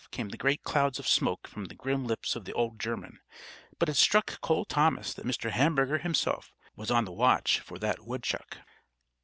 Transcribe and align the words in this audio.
came 0.09 0.29
the 0.29 0.35
great 0.35 0.63
clouds 0.63 0.97
of 0.97 1.07
smoke 1.07 1.47
from 1.47 1.65
the 1.65 1.75
grim 1.75 2.05
lips 2.05 2.35
of 2.35 2.45
the 2.45 2.53
old 2.53 2.79
German, 2.79 3.19
but 3.77 3.87
it 3.87 3.93
struck 3.95 4.41
Cole 4.41 4.65
Thomas 4.65 5.13
that 5.13 5.27
Mr. 5.27 5.51
Hamburger 5.51 5.99
himself 5.99 6.51
was 6.75 6.89
on 6.89 7.05
the 7.05 7.11
watch 7.11 7.59
for 7.59 7.77
that 7.77 8.03
woodchuck. 8.03 8.57